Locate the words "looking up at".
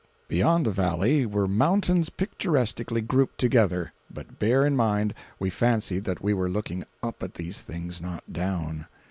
6.49-7.35